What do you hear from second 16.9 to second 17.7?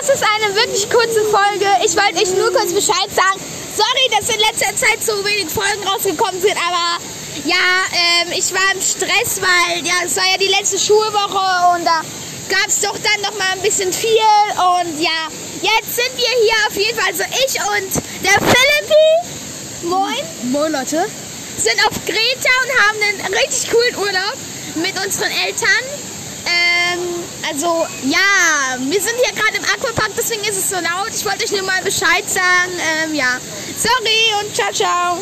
Fall, also ich